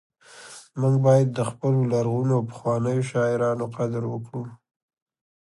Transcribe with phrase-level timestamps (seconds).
[0.81, 4.43] موږ باید د خپلو لرغونو او پخوانیو شاعرانو قدر وکړو